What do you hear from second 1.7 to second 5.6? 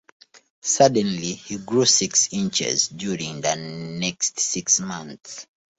six inches during the next six months.